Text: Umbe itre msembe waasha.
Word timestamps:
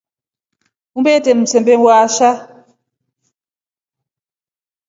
Umbe 0.95 1.09
itre 1.17 1.33
msembe 1.41 1.73
waasha. 1.85 2.29